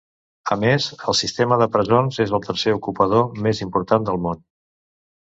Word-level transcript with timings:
A 0.53 0.55
més, 0.61 0.85
el 1.11 1.17
sistema 1.17 1.57
de 1.61 1.67
presons 1.75 2.17
és 2.25 2.33
el 2.37 2.41
tercer 2.45 2.73
ocupador 2.77 3.27
més 3.49 3.61
important 3.67 4.07
del 4.09 4.19
món. 4.25 4.41